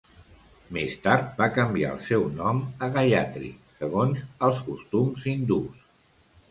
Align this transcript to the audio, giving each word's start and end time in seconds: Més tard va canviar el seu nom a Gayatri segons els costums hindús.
Més 0.77 0.95
tard 1.03 1.27
va 1.41 1.47
canviar 1.57 1.91
el 1.97 2.01
seu 2.07 2.25
nom 2.39 2.63
a 2.87 2.91
Gayatri 2.99 3.53
segons 3.83 4.27
els 4.49 4.67
costums 4.73 5.31
hindús. 5.35 5.89